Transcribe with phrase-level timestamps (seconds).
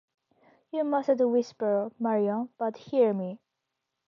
[0.71, 3.37] You mustn't whisper, Marion, but hear me.